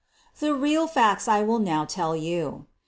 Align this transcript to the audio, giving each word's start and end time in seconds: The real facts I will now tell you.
The 0.39 0.55
real 0.55 0.87
facts 0.87 1.27
I 1.27 1.43
will 1.43 1.59
now 1.59 1.85
tell 1.85 2.15
you. 2.15 2.65